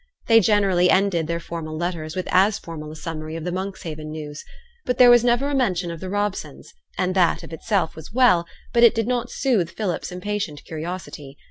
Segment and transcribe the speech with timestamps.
[0.25, 4.43] They generally ended their formal letters with as formal a summary of Monkshaven news;
[4.83, 8.47] but there was never a mention of the Robsons, and that of itself was well,
[8.73, 11.37] but it did not soothe Philip's impatient curiosity.